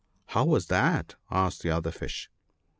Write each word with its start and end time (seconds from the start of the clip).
* 0.17 0.25
How 0.33 0.45
was 0.45 0.65
that?' 0.65 1.13
asked 1.29 1.61
the 1.61 1.69
other 1.69 1.91
fish. 1.91 2.27